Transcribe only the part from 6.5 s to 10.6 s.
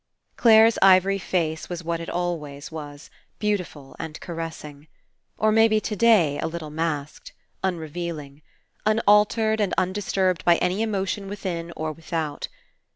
masked. Unrevealing. Unaltered and un disturbed by